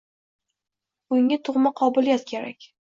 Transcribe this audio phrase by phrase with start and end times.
[1.13, 2.73] Bunga tug‘ma qobiliyat kerak!